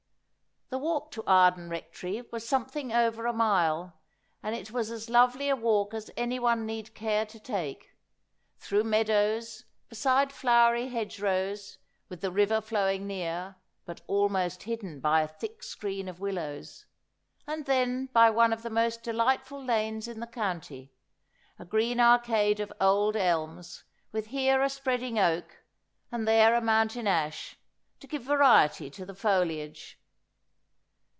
[0.73, 3.99] The walk to Arden Rectory was something over a mile,
[4.41, 7.91] and it was as lovely a walk as any one need care to take;
[8.57, 11.77] through meadows, beside flowery hedgerows,
[12.07, 16.85] with the river flowing near, but almost hidden by a thick screen of willows;
[17.45, 20.93] and then by one of the most delightful lanes in the county,
[21.59, 23.83] a green arcade of old elms,
[24.13, 25.63] with here a spreading oak,
[26.13, 27.57] and there a mountain ash,
[27.99, 29.97] to give variety to the foliage.